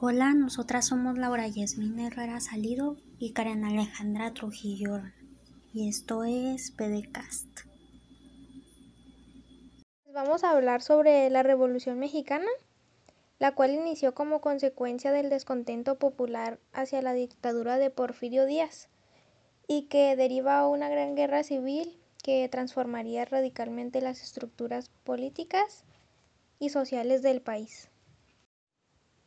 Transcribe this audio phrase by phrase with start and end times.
[0.00, 5.02] Hola, nosotras somos Laura Yasmín Herrera Salido y Karen Alejandra Trujillo
[5.74, 7.62] y esto es PDCast.
[10.14, 12.46] Vamos a hablar sobre la Revolución Mexicana,
[13.40, 18.88] la cual inició como consecuencia del descontento popular hacia la dictadura de Porfirio Díaz
[19.66, 25.82] y que deriva a una gran guerra civil que transformaría radicalmente las estructuras políticas
[26.60, 27.87] y sociales del país.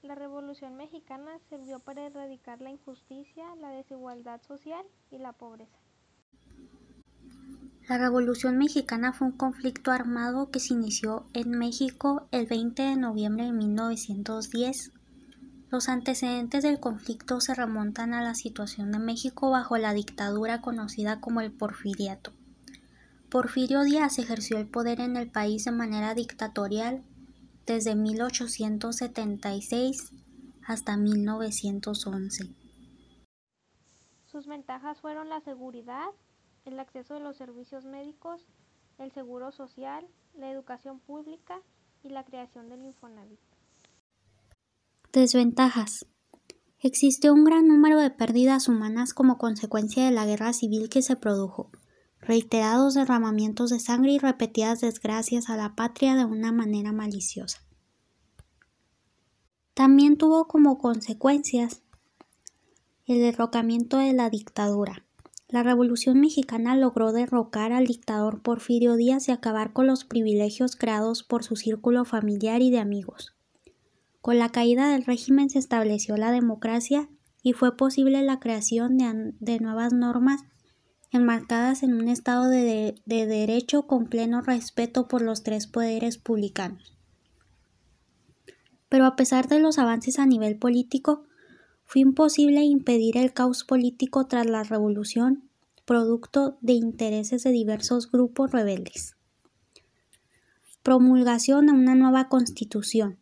[0.03, 5.77] La Revolución Mexicana sirvió para erradicar la injusticia, la desigualdad social y la pobreza.
[7.87, 12.95] La Revolución Mexicana fue un conflicto armado que se inició en México el 20 de
[12.95, 14.91] noviembre de 1910.
[15.69, 21.21] Los antecedentes del conflicto se remontan a la situación de México bajo la dictadura conocida
[21.21, 22.33] como el Porfiriato.
[23.29, 27.03] Porfirio Díaz ejerció el poder en el país de manera dictatorial
[27.65, 30.11] desde 1876
[30.65, 32.49] hasta 1911.
[34.25, 36.09] Sus ventajas fueron la seguridad,
[36.65, 38.47] el acceso a los servicios médicos,
[38.97, 41.61] el seguro social, la educación pública
[42.03, 43.39] y la creación del Infonavit.
[45.11, 46.05] Desventajas.
[46.79, 51.15] Existe un gran número de pérdidas humanas como consecuencia de la guerra civil que se
[51.15, 51.69] produjo
[52.21, 57.61] reiterados derramamientos de sangre y repetidas desgracias a la patria de una manera maliciosa.
[59.73, 61.81] También tuvo como consecuencias
[63.07, 65.03] el derrocamiento de la dictadura.
[65.47, 71.23] La Revolución Mexicana logró derrocar al dictador Porfirio Díaz y acabar con los privilegios creados
[71.23, 73.33] por su círculo familiar y de amigos.
[74.21, 77.09] Con la caída del régimen se estableció la democracia
[77.43, 80.43] y fue posible la creación de, nuevas normas
[81.11, 86.97] enmarcadas en un Estado de, derecho con pleno respeto por los tres poderes publicanos.
[88.89, 91.23] Pero a pesar de los avances a nivel político,
[91.85, 95.49] fue imposible impedir el caos político tras la revolución,
[95.85, 99.15] producto de intereses de diversos grupos rebeldes.
[100.83, 103.17] Promulgación de una nueva constitución.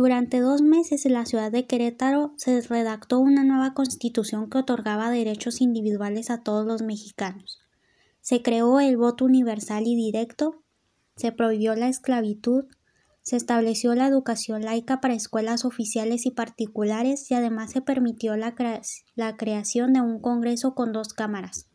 [0.00, 5.10] Durante dos meses en la ciudad de Querétaro se redactó una nueva constitución que otorgaba
[5.10, 7.58] derechos individuales a todos los mexicanos.
[8.22, 10.62] Se creó el voto universal y directo,
[11.16, 12.64] se prohibió la esclavitud,
[13.20, 18.54] se estableció la educación laica para escuelas oficiales y particulares y además se permitió la,
[19.36, 21.68] creación de un Congreso con dos cámaras,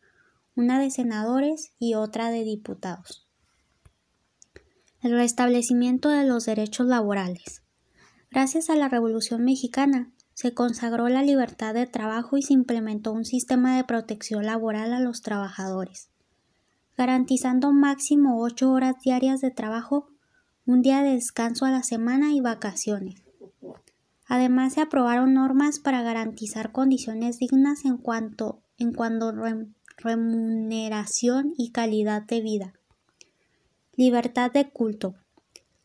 [0.55, 3.27] una de senadores y otra de diputados.
[5.01, 7.61] El restablecimiento de los derechos laborales.
[8.35, 13.23] Gracias a la Revolución Mexicana, se consagró la libertad de trabajo y se implementó un
[13.23, 16.09] sistema de protección laboral a los trabajadores,
[16.97, 20.09] garantizando máximo ocho horas diarias de trabajo,
[20.65, 23.23] un día de descanso a la semana y vacaciones.
[24.27, 29.33] Además, se aprobaron normas para garantizar condiciones dignas en cuanto, en cuanto
[29.95, 32.73] remuneración y calidad de vida.
[33.95, 35.15] Libertad de culto.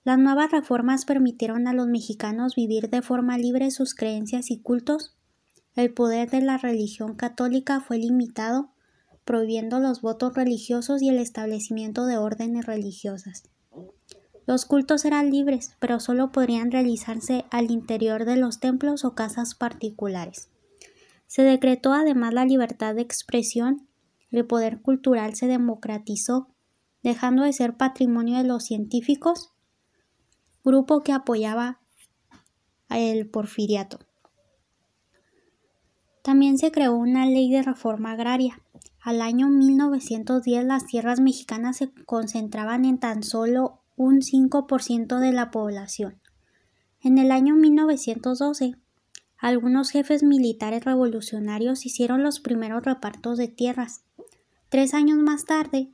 [0.03, 5.15] Las nuevas reformas permitieron a los mexicanos vivir de forma libre sus creencias y cultos.
[5.77, 8.71] El poder de la religión católica fue limitado,
[9.27, 13.43] prohibiendo los votos religiosos y el establecimiento de órdenes religiosas.
[14.47, 19.55] Los cultos eran libres, pero solo podrían realizarse al interior de los templos o casas
[19.55, 20.49] particulares.
[21.27, 23.87] Se decretó además la libertad de expresión,
[24.31, 26.49] el poder cultural se democratizó,
[27.03, 29.53] dejando de ser patrimonio de los científicos
[30.65, 31.81] grupo que apoyaba
[32.89, 33.99] el porfiriato.
[36.23, 38.61] También se creó una ley de reforma agraria.
[39.01, 45.51] Al año 1910 las tierras mexicanas se concentraban en tan solo un 5% de la
[45.51, 46.21] población.
[47.01, 48.77] En el año 1912,
[49.39, 54.03] algunos jefes militares revolucionarios hicieron los primeros repartos de tierras.
[54.69, 55.91] Tres años más tarde,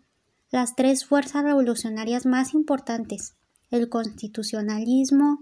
[0.51, 3.37] las tres fuerzas revolucionarias más importantes,
[3.71, 5.41] el constitucionalismo,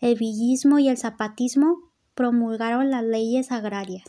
[0.00, 1.78] el villismo y el zapatismo
[2.14, 4.04] promulgaron las leyes agrarias.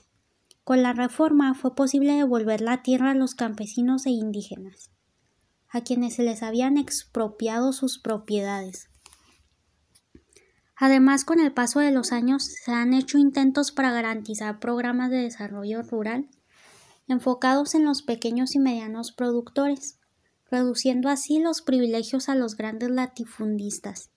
[0.63, 4.91] Con la reforma fue posible devolver la tierra a los campesinos e indígenas,
[5.69, 8.89] a quienes se les habían expropiado sus propiedades.
[10.75, 15.17] Además, con el paso de los años se han hecho intentos para garantizar programas de
[15.17, 16.29] desarrollo rural
[17.07, 19.96] enfocados en los pequeños y medianos productores,
[20.49, 24.11] reduciendo así los privilegios a los grandes latifundistas.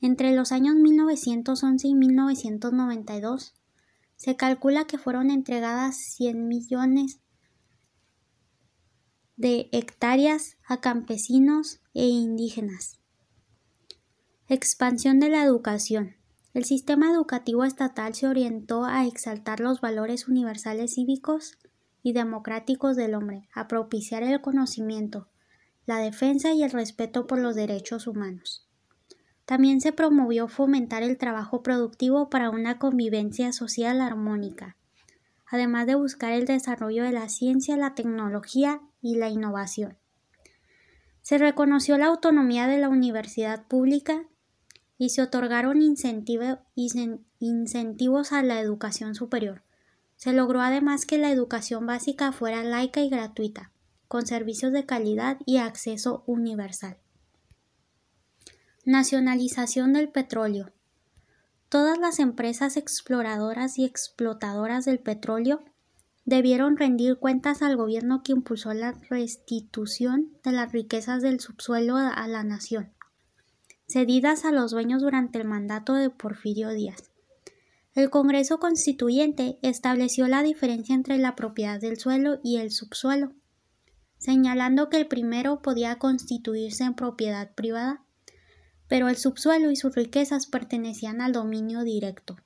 [0.00, 3.54] Entre los años 1911 y 1992,
[4.16, 7.20] se calcula que fueron entregadas 100 millones
[9.36, 13.00] de hectáreas a campesinos e indígenas.
[14.48, 16.16] Expansión de la educación.
[16.52, 21.58] El sistema educativo estatal se orientó a exaltar los valores universales cívicos
[22.02, 25.28] y democráticos del hombre, a propiciar el conocimiento,
[25.86, 28.66] la defensa y el respeto por los derechos humanos.
[29.44, 34.76] También se promovió fomentar el trabajo productivo para una convivencia social armónica,
[35.46, 39.98] además de buscar el desarrollo de la ciencia, la tecnología y la innovación.
[41.20, 44.24] Se reconoció la autonomía de la universidad pública
[44.96, 46.58] y se otorgaron incentivos
[48.32, 49.62] a la educación superior.
[50.16, 53.72] Se logró además que la educación básica fuera laica y gratuita,
[54.08, 56.98] con servicios de calidad y acceso universal.
[58.84, 60.70] Nacionalización del petróleo.
[61.68, 65.64] Todas las empresas exploradoras y explotadoras del petróleo
[66.24, 72.26] debieron rendir cuentas al gobierno que impulsó la restitución de las riquezas del subsuelo a
[72.28, 72.92] la nación,
[73.86, 77.10] cedidas a los dueños durante el mandato de Porfirio Díaz.
[77.94, 83.32] El Congreso Constituyente estableció la diferencia entre la propiedad del suelo y el subsuelo,
[84.24, 88.04] señalando que el primero podía constituirse en propiedad privada
[88.88, 92.36] pero el subsuelo y sus riquezas pertenecían al dominio directo,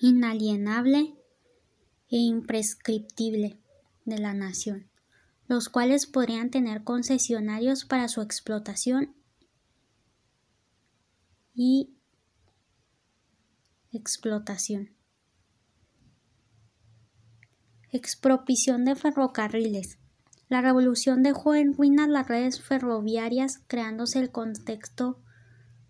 [0.00, 1.14] inalienable
[2.10, 3.58] e imprescriptible
[4.04, 4.88] de la nación,
[5.46, 9.14] los cuales podrían tener concesionarios para su explotación
[11.54, 11.90] y
[13.92, 14.90] explotación.
[17.90, 19.98] Expropiación de ferrocarriles.
[20.48, 25.20] La revolución dejó en ruinas las redes ferroviarias, creándose el contexto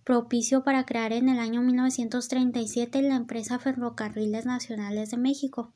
[0.02, 5.74] propicio para crear en el año 1937 la empresa Ferrocarriles Nacionales de México,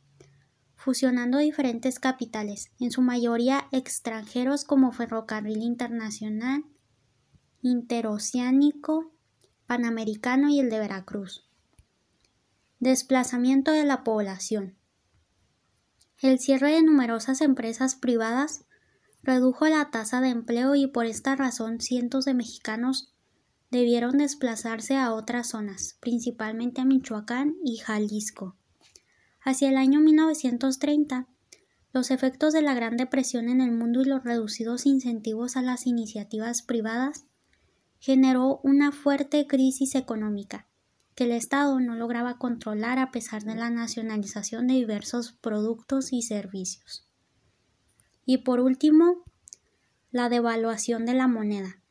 [0.75, 6.65] fusionando diferentes capitales, en su mayoría extranjeros como Ferrocarril Internacional,
[7.61, 9.13] Interoceánico,
[9.67, 11.47] Panamericano y el de Veracruz.
[12.81, 14.77] Desplazamiento de la población.
[16.21, 18.65] El cierre de numerosas empresas privadas
[19.23, 23.13] redujo la tasa de empleo y por esta razón cientos de mexicanos
[23.71, 28.57] debieron desplazarse a otras zonas, principalmente a Michoacán y Jalisco.
[29.41, 31.29] Hacia el año 1930,
[31.93, 35.87] los efectos de la Gran Depresión en el mundo y los reducidos incentivos a las
[35.87, 37.27] iniciativas privadas
[37.99, 40.69] generó una fuerte crisis económica
[41.15, 46.23] que el Estado no lograba controlar a pesar de la nacionalización de diversos productos y
[46.23, 47.07] servicios.
[48.25, 49.25] Y por último,
[50.11, 51.83] la devaluación de la moneda.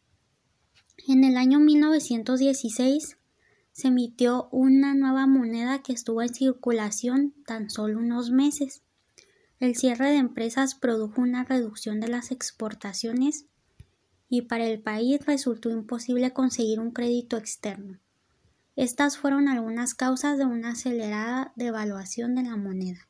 [1.07, 3.18] En el año 1916
[3.72, 8.83] se emitió una nueva moneda que estuvo en circulación tan solo unos meses.
[9.60, 13.45] El cierre de empresas produjo una reducción de las exportaciones
[14.30, 18.00] y para el país resultó imposible conseguir un crédito externo.
[18.75, 23.07] Estas fueron algunas causas de una acelerada devaluación de la moneda.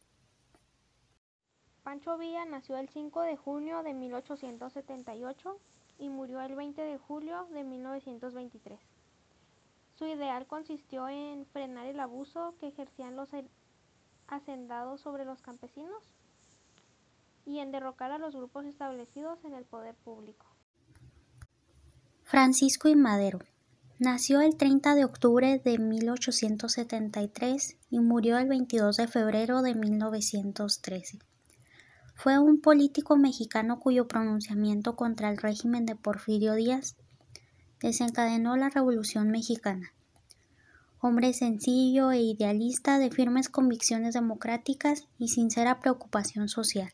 [1.92, 5.58] Pancho Villa nació el 5 de junio de 1878
[6.00, 8.80] y murió el 20 de julio de 1923.
[10.00, 13.28] Su ideal consistió en frenar el abuso que ejercían los
[14.30, 16.02] hacendados sobre los campesinos
[17.46, 20.46] y en derrocar a los grupos establecidos en el poder público.
[22.24, 23.40] Francisco y Madero
[24.00, 31.20] nació el 30 de octubre de 1873 y murió el 22 de febrero de 1913.
[32.22, 36.96] Fue un político mexicano cuyo pronunciamiento contra el régimen de Porfirio Díaz
[37.80, 39.92] desencadenó la Revolución Mexicana.
[41.00, 46.94] Hombre sencillo e idealista de firmes convicciones democráticas y sincera preocupación social.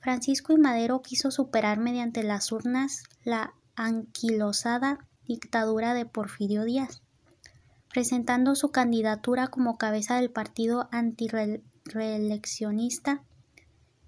[0.00, 7.02] Francisco y Madero quiso superar mediante las urnas la anquilosada dictadura de Porfirio Díaz,
[7.88, 13.22] presentando su candidatura como cabeza del partido antireeleccionista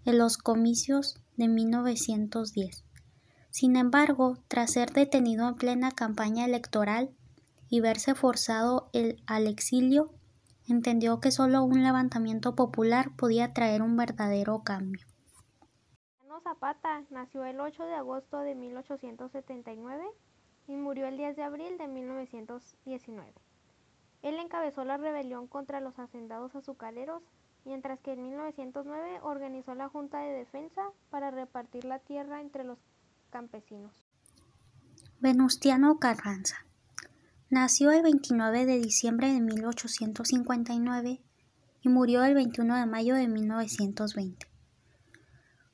[0.06, 2.84] en los comicios de 1910.
[3.50, 7.10] Sin embargo, tras ser detenido en plena campaña electoral
[7.68, 8.90] y verse forzado
[9.26, 10.10] al exilio,
[10.68, 15.06] entendió que solo un levantamiento popular podía traer un verdadero cambio.
[16.46, 20.04] Zapata nació el 8 de agosto de 1879
[20.68, 23.32] y murió el 10 de abril de 1919.
[24.22, 27.24] Él encabezó la rebelión contra los hacendados azucareros
[27.66, 32.78] mientras que en 1909 organizó la Junta de Defensa para repartir la tierra entre los
[33.30, 33.92] campesinos.
[35.20, 36.64] Venustiano Carranza
[37.50, 41.20] nació el 29 de diciembre de 1859
[41.82, 44.46] y murió el 21 de mayo de 1920.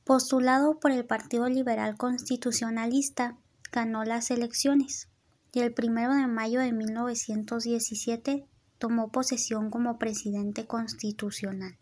[0.04, 3.36] Postulado por el Partido Liberal Constitucionalista,
[3.70, 5.08] ganó las elecciones
[5.52, 8.46] y el 1 de mayo de 1917
[8.78, 11.78] tomó posesión como presidente constitucional.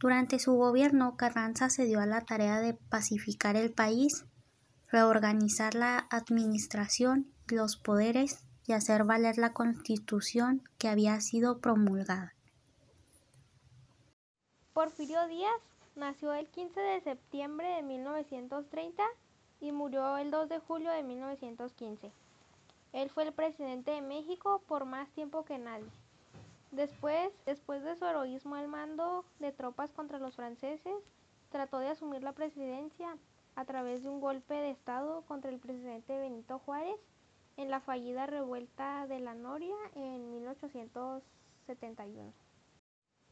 [0.00, 4.24] Durante su gobierno, Carranza se dio a la tarea de pacificar el país,
[4.90, 12.32] reorganizar la administración y los poderes y hacer valer la constitución que había sido promulgada.
[14.72, 15.60] Porfirio Díaz
[15.96, 19.02] nació el 15 de septiembre de 1930
[19.60, 22.10] y murió el 2 de julio de 1915.
[22.94, 25.90] Él fue el presidente de México por más tiempo que nadie.
[26.70, 31.02] Después, después de su heroísmo al mando de tropas contra los franceses,
[31.50, 33.16] trató de asumir la presidencia
[33.56, 37.00] a través de un golpe de Estado contra el presidente Benito Juárez
[37.56, 42.32] en la fallida revuelta de la Noria en 1871.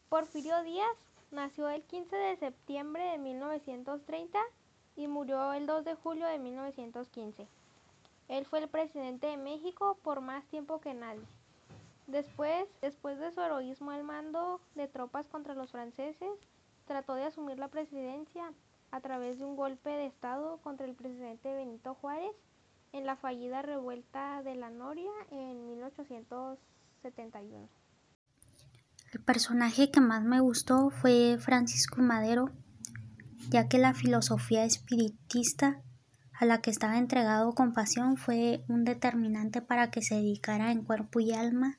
[0.08, 0.96] Porfirio Díaz
[1.30, 4.38] nació el 15 de septiembre de 1930
[4.96, 7.46] y murió el 2 de julio de 1915.
[8.28, 11.24] Él fue el presidente de México por más tiempo que nadie.
[12.08, 16.30] Después, después de su heroísmo al mando de tropas contra los franceses,
[16.86, 18.50] trató de asumir la presidencia
[18.90, 22.34] a través de un golpe de Estado contra el presidente Benito Juárez
[22.94, 27.68] en la fallida revuelta de la Noria en 1871.
[29.12, 32.50] El personaje que más me gustó fue Francisco Madero,
[33.50, 35.82] ya que la filosofía espiritista
[36.32, 40.84] a la que estaba entregado con pasión fue un determinante para que se dedicara en
[40.84, 41.78] cuerpo y alma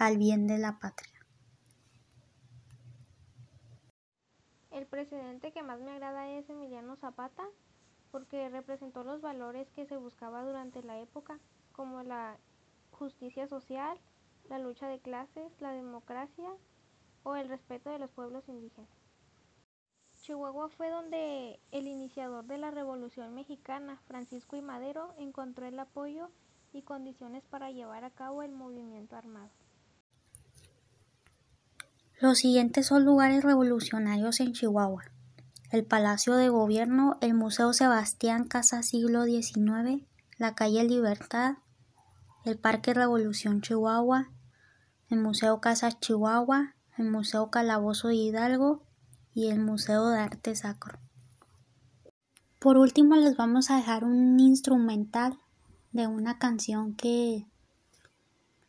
[0.00, 1.12] al bien de la patria.
[4.70, 7.44] El presidente que más me agrada es Emiliano Zapata
[8.10, 11.38] porque representó los valores que se buscaba durante la época,
[11.72, 12.38] como la
[12.92, 14.00] justicia social,
[14.48, 16.50] la lucha de clases, la democracia
[17.22, 18.88] o el respeto de los pueblos indígenas.
[20.22, 24.62] Chihuahua fue donde el iniciador de la Revolución Mexicana, Francisco I.
[24.62, 26.30] Madero, encontró el apoyo
[26.72, 29.50] y condiciones para llevar a cabo el movimiento armado.
[32.20, 35.04] Los siguientes son lugares revolucionarios en Chihuahua.
[35.70, 40.04] El Palacio de Gobierno, el Museo Sebastián Casa Siglo XIX,
[40.36, 41.54] la calle Libertad,
[42.44, 44.28] el Parque Revolución Chihuahua,
[45.08, 48.82] el Museo Casa Chihuahua, el Museo Calabozo de Hidalgo
[49.32, 50.98] y el Museo de Arte Sacro.
[52.58, 55.38] Por último les vamos a dejar un instrumental
[55.92, 57.46] de una canción que,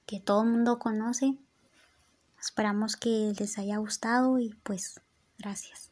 [0.05, 1.37] que todo el mundo conoce.
[2.41, 4.99] Esperamos que les haya gustado y pues
[5.37, 5.91] gracias.